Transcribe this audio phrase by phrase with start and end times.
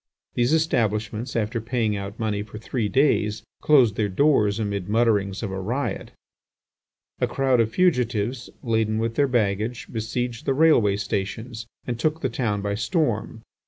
[0.33, 5.51] These establishments, after paying out money for three days, closed their doors amid mutterings of
[5.51, 6.09] a riot.
[7.19, 12.29] A crowd of fugitives, laden with their baggage, besieged the railway stations and took the
[12.29, 13.43] town by storm.